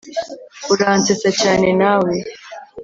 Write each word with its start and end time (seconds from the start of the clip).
uransetsa 0.73 1.29
cyane 1.41 1.69
nawe 1.79 2.13